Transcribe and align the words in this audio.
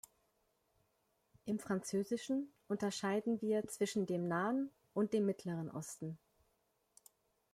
Im 1.45 1.59
Französischen 1.59 2.51
unterscheiden 2.67 3.39
wir 3.39 3.67
zwischen 3.67 4.07
dem 4.07 4.27
Nahen 4.27 4.71
und 4.95 5.13
dem 5.13 5.27
Mittleren 5.27 5.69
Osten. 5.69 6.17